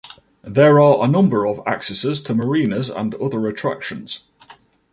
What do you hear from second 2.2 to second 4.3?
to marinas and other attractions.